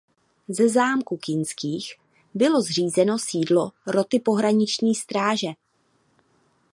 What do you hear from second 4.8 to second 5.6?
stráže.